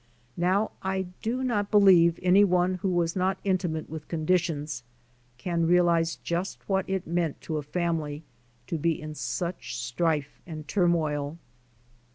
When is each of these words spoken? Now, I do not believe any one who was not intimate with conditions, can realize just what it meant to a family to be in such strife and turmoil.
Now, 0.37 0.71
I 0.81 1.03
do 1.21 1.43
not 1.43 1.69
believe 1.69 2.19
any 2.23 2.43
one 2.43 2.79
who 2.81 2.89
was 2.89 3.15
not 3.15 3.37
intimate 3.43 3.87
with 3.87 4.07
conditions, 4.07 4.81
can 5.37 5.67
realize 5.67 6.15
just 6.15 6.67
what 6.67 6.89
it 6.89 7.05
meant 7.05 7.39
to 7.41 7.57
a 7.57 7.61
family 7.61 8.23
to 8.65 8.79
be 8.79 8.99
in 8.99 9.13
such 9.13 9.77
strife 9.77 10.41
and 10.47 10.67
turmoil. 10.67 11.37